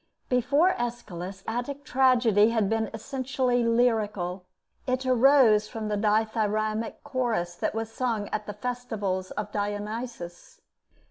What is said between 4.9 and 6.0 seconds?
arose from the